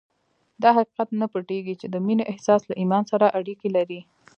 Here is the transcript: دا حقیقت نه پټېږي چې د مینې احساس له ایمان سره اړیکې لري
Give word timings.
دا 0.63 0.69
حقیقت 0.77 1.09
نه 1.21 1.25
پټېږي 1.33 1.75
چې 1.81 1.87
د 1.89 1.95
مینې 2.05 2.23
احساس 2.31 2.61
له 2.69 2.75
ایمان 2.81 3.03
سره 3.11 3.33
اړیکې 3.39 3.69
لري 3.77 3.99